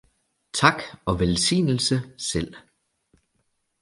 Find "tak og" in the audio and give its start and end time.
0.53-1.19